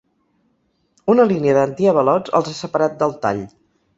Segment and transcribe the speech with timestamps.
[1.15, 3.45] Una línia d’antiavalots els ha separat del tall.